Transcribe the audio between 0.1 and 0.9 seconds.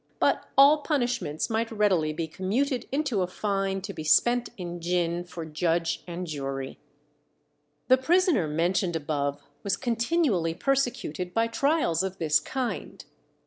But all